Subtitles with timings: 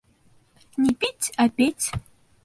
[0.81, 1.85] —Не пить, а петь!